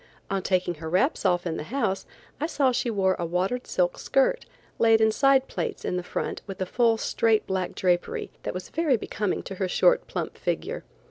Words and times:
On 0.31 0.41
taking 0.41 0.73
her 0.81 0.89
wraps 0.89 1.27
off 1.27 1.45
in 1.45 1.57
the 1.57 1.65
house 1.65 2.07
I 2.39 2.47
saw 2.47 2.71
she 2.71 2.89
wore 2.89 3.15
a 3.19 3.25
watered 3.27 3.67
silk 3.67 3.99
skirt, 3.99 4.47
laid 4.79 4.99
in 4.99 5.11
side 5.11 5.47
plaits 5.47 5.85
in 5.85 5.95
the 5.95 6.01
front 6.01 6.41
with 6.47 6.59
a 6.59 6.65
full 6.65 6.97
straight 6.97 7.45
black 7.45 7.75
drapery, 7.75 8.31
that 8.41 8.55
was 8.55 8.69
very 8.69 8.97
becoming 8.97 9.43
to 9.43 9.53
her 9.61 9.67
short, 9.67 10.07
plump 10.07 10.39
figure. 10.39 10.83